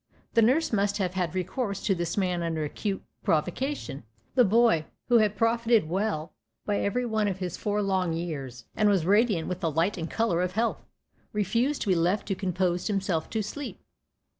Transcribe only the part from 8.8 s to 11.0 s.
was radiant with the light and colour of health,